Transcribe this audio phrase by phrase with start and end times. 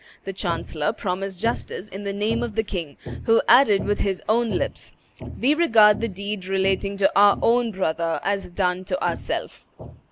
[0.23, 4.49] The chancellor promised justice in the name of the king, who added with his own
[4.49, 4.95] lips,
[5.39, 9.67] "We regard the deed relating to our own brother as done to ourself."